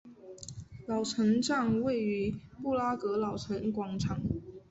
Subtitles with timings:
[0.87, 4.19] 老城站位于布拉格老城广场。